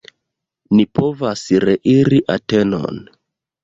[0.79, 3.03] Ni povas reiri Atenon!